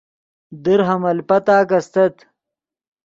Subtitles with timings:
[0.63, 2.15] در حمل پتاک استت